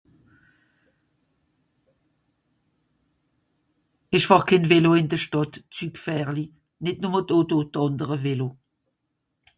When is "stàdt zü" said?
5.23-5.85